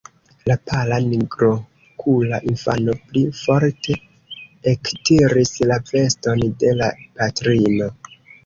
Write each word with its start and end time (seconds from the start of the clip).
La 0.51 0.53
pala 0.69 0.95
nigrokula 1.09 2.39
infano 2.53 2.95
pli 3.11 3.23
forte 3.41 3.99
ektiris 4.73 5.55
la 5.73 5.81
veston 5.93 6.45
de 6.65 6.77
la 6.81 6.93
patrino. 7.21 7.95